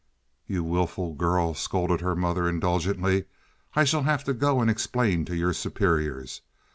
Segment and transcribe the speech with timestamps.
[0.47, 3.25] "You wilful girl!" scolded her mother, indulgently.
[3.75, 6.41] "I shall have to go and explain to your superiors.